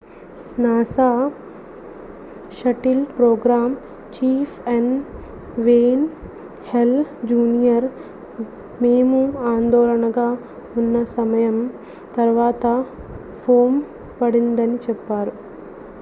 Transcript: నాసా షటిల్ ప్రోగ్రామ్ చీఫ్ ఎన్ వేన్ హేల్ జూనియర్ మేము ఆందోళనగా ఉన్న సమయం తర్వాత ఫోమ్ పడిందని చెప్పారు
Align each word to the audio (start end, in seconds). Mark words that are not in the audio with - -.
నాసా 0.61 1.07
షటిల్ 2.51 3.03
ప్రోగ్రామ్ 3.11 3.75
చీఫ్ 4.13 4.55
ఎన్ 4.67 4.89
వేన్ 5.57 6.05
హేల్ 6.65 6.97
జూనియర్ 7.25 7.87
మేము 8.81 9.19
ఆందోళనగా 9.47 10.27
ఉన్న 10.77 11.03
సమయం 11.15 11.59
తర్వాత 12.15 12.65
ఫోమ్ 13.43 13.77
పడిందని 14.21 14.79
చెప్పారు 14.87 15.35